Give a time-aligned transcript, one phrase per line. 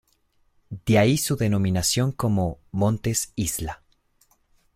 [0.87, 3.83] De ahí su denominación como montes-isla.